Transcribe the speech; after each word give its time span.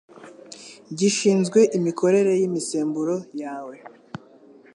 gishinzwe 0.97 1.59
imikorere 1.77 2.31
y'imisemburo 2.39 3.15
yawe 3.41 3.75